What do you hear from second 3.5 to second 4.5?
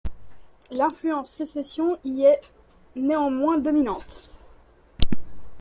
dominante.